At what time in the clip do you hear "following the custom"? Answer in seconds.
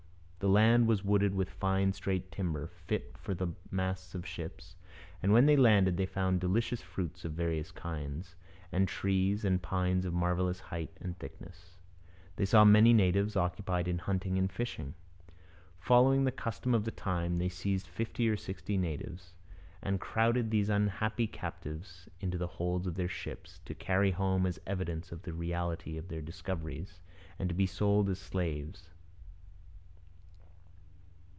15.77-16.73